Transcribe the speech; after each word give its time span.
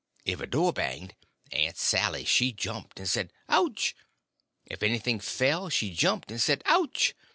If 0.25 0.41
a 0.41 0.47
door 0.47 0.73
banged, 0.73 1.13
Aunt 1.51 1.77
Sally 1.77 2.25
she 2.25 2.51
jumped 2.53 2.97
and 2.99 3.07
said 3.07 3.31
"ouch!" 3.47 3.95
if 4.65 4.81
anything 4.81 5.19
fell, 5.19 5.69
she 5.69 5.91
jumped 5.93 6.31
and 6.31 6.41
said 6.41 6.63
"ouch!" 6.65 7.13